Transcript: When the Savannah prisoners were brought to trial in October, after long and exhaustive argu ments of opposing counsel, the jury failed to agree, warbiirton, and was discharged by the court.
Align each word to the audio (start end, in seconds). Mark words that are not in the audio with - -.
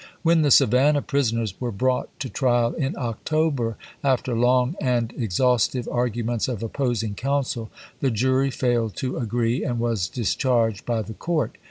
When 0.23 0.41
the 0.41 0.49
Savannah 0.49 1.03
prisoners 1.03 1.61
were 1.61 1.71
brought 1.71 2.19
to 2.21 2.27
trial 2.27 2.73
in 2.73 2.97
October, 2.97 3.77
after 4.03 4.35
long 4.35 4.75
and 4.81 5.13
exhaustive 5.15 5.85
argu 5.85 6.25
ments 6.25 6.47
of 6.47 6.63
opposing 6.63 7.13
counsel, 7.13 7.69
the 7.99 8.09
jury 8.09 8.49
failed 8.49 8.95
to 8.95 9.17
agree, 9.17 9.59
warbiirton, 9.59 9.69
and 9.69 9.79
was 9.79 10.07
discharged 10.09 10.87
by 10.87 11.03
the 11.03 11.13
court. 11.13 11.59